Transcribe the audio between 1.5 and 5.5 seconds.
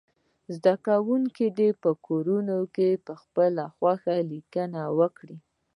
دې په کور کې پخپله خوښه لیکنه وکړي.